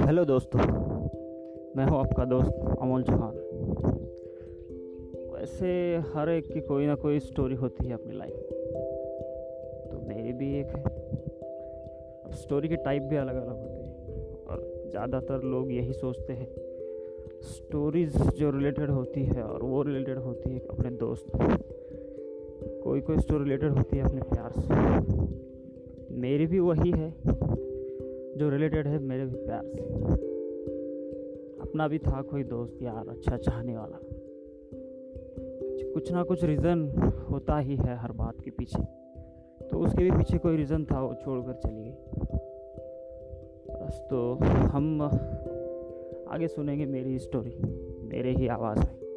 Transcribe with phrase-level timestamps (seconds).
[0.00, 0.60] Hello दोस्तों,
[1.76, 3.34] मैं हूँ आपका दोस्त अमोल चौहान।
[5.32, 5.72] वैसे
[6.14, 8.36] हर एक की कोई ना कोई स्टोरी होती है अपनी लाइफ
[9.90, 10.82] तो मेरी भी एक है।
[12.24, 16.48] अब स्टोरी के टाइप भी अलग अलग होते हैं। और ज़्यादातर लोग यही सोचते हैं
[17.46, 21.26] स्टोरीज जो रिलेटेड होती है और वो रिलेटेड होती है अपने दोस्त
[22.84, 27.12] कोई कोई स्टोरी रिलेटेड होती है अपने प्यार से। मेरी भी वही है।
[28.40, 29.78] जो रिलेटेड है मेरे भी प्यार से।
[31.60, 33.98] अपना भी था कोई दोस्त यार अच्छा चाहने वाला।
[35.94, 36.88] कुछ ना कुछ रीज़न
[37.30, 38.82] होता ही है हर बात के पीछे।
[39.66, 41.92] तो उसके भी पीछे कोई रीज़न था, वो छोड़ कर चली गई।
[43.84, 45.02] बस तो हम
[46.28, 47.56] आगे सुनेंगे मेरी स्टोरी
[48.02, 49.09] मेरे ही आवाज़ में।